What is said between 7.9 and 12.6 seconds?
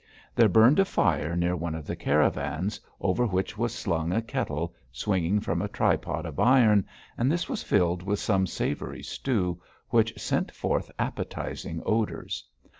with some savoury stew, which sent forth appetising odours.